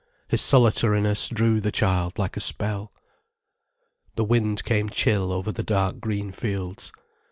[0.29, 2.91] His solitariness drew the child like a spell.
[4.15, 6.91] The wind came chill over the dark green fields.